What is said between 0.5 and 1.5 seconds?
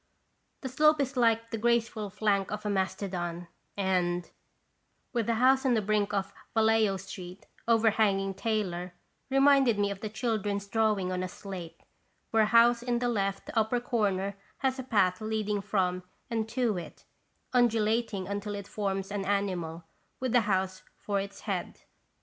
206 & Gracious Visitation. The slope is